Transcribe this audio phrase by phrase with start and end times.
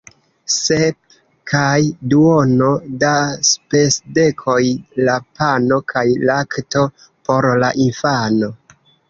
[0.51, 1.17] Sep
[1.51, 1.81] kaj
[2.13, 2.69] duono
[3.03, 3.11] da
[3.49, 4.65] spesdekoj
[5.11, 6.85] la pano kaj lakto
[7.29, 8.53] por la infano!